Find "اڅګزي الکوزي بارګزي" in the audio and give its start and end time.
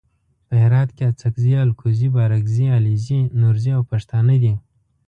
1.09-2.65